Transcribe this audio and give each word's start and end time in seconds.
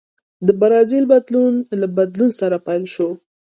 د 0.45 0.47
برازیل 0.59 1.05
بدلون 1.13 1.53
له 1.81 1.87
بدلون 1.97 2.29
سره 2.39 2.57
پیل 2.67 2.83
شو. 2.93 3.09